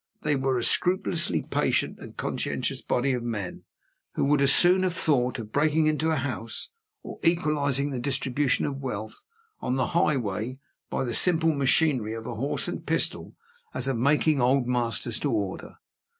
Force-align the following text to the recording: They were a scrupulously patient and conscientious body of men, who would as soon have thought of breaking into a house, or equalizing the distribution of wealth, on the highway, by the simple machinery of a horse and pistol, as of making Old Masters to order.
They 0.23 0.35
were 0.35 0.57
a 0.57 0.63
scrupulously 0.63 1.43
patient 1.43 1.99
and 1.99 2.17
conscientious 2.17 2.81
body 2.81 3.13
of 3.13 3.21
men, 3.21 3.65
who 4.15 4.25
would 4.25 4.41
as 4.41 4.51
soon 4.51 4.81
have 4.81 4.95
thought 4.95 5.37
of 5.37 5.51
breaking 5.51 5.85
into 5.85 6.09
a 6.09 6.15
house, 6.15 6.71
or 7.03 7.19
equalizing 7.21 7.91
the 7.91 7.99
distribution 7.99 8.65
of 8.65 8.81
wealth, 8.81 9.25
on 9.59 9.75
the 9.75 9.85
highway, 9.93 10.59
by 10.89 11.03
the 11.03 11.13
simple 11.13 11.53
machinery 11.53 12.15
of 12.15 12.25
a 12.25 12.33
horse 12.33 12.67
and 12.67 12.87
pistol, 12.87 13.35
as 13.75 13.87
of 13.87 13.95
making 13.97 14.41
Old 14.41 14.65
Masters 14.65 15.19
to 15.19 15.29
order. 15.31 15.75